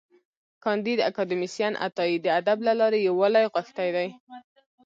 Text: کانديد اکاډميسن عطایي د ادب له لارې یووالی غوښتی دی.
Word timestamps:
کانديد 0.63 0.99
اکاډميسن 1.09 1.73
عطایي 1.87 2.15
د 2.21 2.27
ادب 2.39 2.57
له 2.67 2.73
لارې 2.79 2.99
یووالی 3.07 3.45
غوښتی 3.53 3.89
دی. 3.95 4.09